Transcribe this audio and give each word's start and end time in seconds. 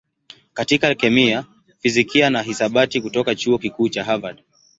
katika 0.53 0.95
kemia, 0.95 1.45
fizikia 1.79 2.29
na 2.29 2.41
hisabati 2.41 3.01
kutoka 3.01 3.35
Chuo 3.35 3.57
Kikuu 3.57 3.89
cha 3.89 4.03
Harvard. 4.03 4.43